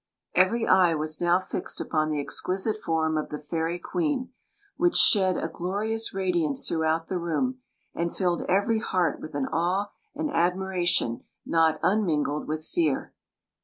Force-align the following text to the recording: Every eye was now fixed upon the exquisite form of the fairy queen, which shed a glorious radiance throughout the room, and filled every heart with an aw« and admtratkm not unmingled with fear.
Every 0.33 0.65
eye 0.65 0.95
was 0.95 1.21
now 1.21 1.37
fixed 1.37 1.79
upon 1.79 2.09
the 2.09 2.19
exquisite 2.19 2.75
form 2.75 3.19
of 3.19 3.29
the 3.29 3.37
fairy 3.37 3.77
queen, 3.77 4.33
which 4.75 4.95
shed 4.95 5.37
a 5.37 5.47
glorious 5.47 6.11
radiance 6.11 6.67
throughout 6.67 7.05
the 7.05 7.19
room, 7.19 7.59
and 7.93 8.11
filled 8.11 8.41
every 8.49 8.79
heart 8.79 9.21
with 9.21 9.35
an 9.35 9.45
aw« 9.51 9.91
and 10.15 10.31
admtratkm 10.31 11.21
not 11.45 11.79
unmingled 11.83 12.47
with 12.47 12.65
fear. 12.65 13.13